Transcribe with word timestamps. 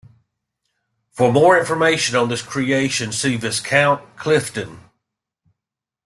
For 1.11 1.31
more 1.31 1.59
information 1.59 2.15
on 2.15 2.27
this 2.29 2.41
creation, 2.41 3.11
see 3.11 3.35
Viscount 3.35 4.01
Clifden. 4.15 4.79